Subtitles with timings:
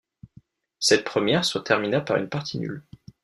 [0.79, 2.81] Cette première se termina par une partie nulle.